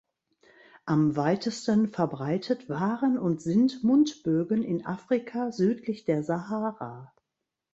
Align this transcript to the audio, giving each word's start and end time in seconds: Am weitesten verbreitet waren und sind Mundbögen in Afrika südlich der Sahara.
Am 0.85 1.15
weitesten 1.15 1.87
verbreitet 1.89 2.67
waren 2.69 3.19
und 3.19 3.39
sind 3.39 3.83
Mundbögen 3.83 4.63
in 4.63 4.83
Afrika 4.83 5.51
südlich 5.51 6.05
der 6.05 6.23
Sahara. 6.23 7.13